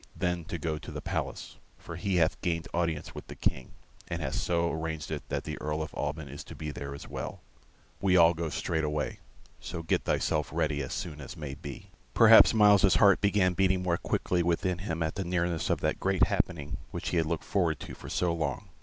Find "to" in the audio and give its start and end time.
0.45-0.57, 0.79-0.91, 6.45-6.55, 17.81-17.93